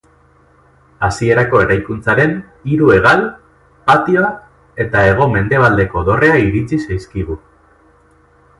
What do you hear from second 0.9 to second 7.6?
Hasierako eraikuntzaren hiru hegal, patioa eta hego-mendebaldeko dorrea iritsi zaizkigu.